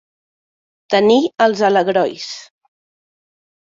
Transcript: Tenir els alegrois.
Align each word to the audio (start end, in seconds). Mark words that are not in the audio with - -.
Tenir 0.95 1.19
els 1.47 1.63
alegrois. 1.71 2.29